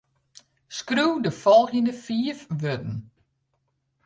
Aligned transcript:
Skriuw 0.77 1.15
de 1.23 1.31
folgjende 1.41 1.93
fiif 2.03 2.39
wurden. 2.59 2.95